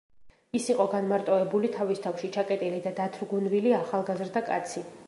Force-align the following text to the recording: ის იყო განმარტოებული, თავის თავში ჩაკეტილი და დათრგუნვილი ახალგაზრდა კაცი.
ის 0.59 0.69
იყო 0.73 0.87
განმარტოებული, 0.93 1.71
თავის 1.77 2.03
თავში 2.07 2.33
ჩაკეტილი 2.39 2.81
და 2.89 2.95
დათრგუნვილი 3.03 3.79
ახალგაზრდა 3.83 4.47
კაცი. 4.53 4.91